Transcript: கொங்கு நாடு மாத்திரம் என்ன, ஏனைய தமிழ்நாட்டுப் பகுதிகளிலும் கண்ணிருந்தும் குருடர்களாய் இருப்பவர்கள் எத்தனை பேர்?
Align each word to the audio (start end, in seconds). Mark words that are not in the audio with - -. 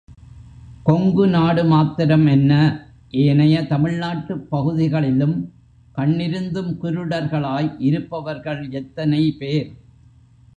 கொங்கு 0.83 1.27
நாடு 1.27 1.63
மாத்திரம் 1.63 2.25
என்ன, 2.25 2.51
ஏனைய 3.11 3.61
தமிழ்நாட்டுப் 3.61 4.49
பகுதிகளிலும் 4.49 5.37
கண்ணிருந்தும் 5.97 6.71
குருடர்களாய் 6.81 7.75
இருப்பவர்கள் 7.79 8.71
எத்தனை 8.71 9.31
பேர்? 9.31 9.69